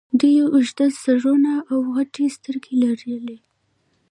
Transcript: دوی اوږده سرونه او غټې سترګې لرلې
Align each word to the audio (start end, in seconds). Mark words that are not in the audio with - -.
دوی 0.19 0.37
اوږده 0.53 0.87
سرونه 1.03 1.53
او 1.71 1.79
غټې 1.95 2.25
سترګې 2.37 2.73
لرلې 2.83 3.37